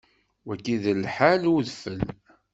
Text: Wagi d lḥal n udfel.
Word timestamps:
Wagi 0.47 0.77
d 0.83 0.85
lḥal 1.03 1.41
n 1.45 1.51
udfel. 1.55 1.99